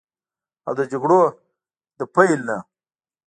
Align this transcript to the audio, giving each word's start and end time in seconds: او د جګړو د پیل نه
او 0.67 0.73
د 0.79 0.81
جګړو 0.91 1.21
د 1.97 1.99
پیل 2.15 2.39
نه 2.47 2.57